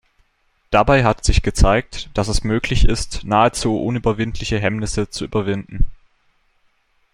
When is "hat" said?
1.03-1.23